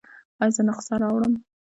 [0.41, 1.33] ایا زه نسخه راوړم؟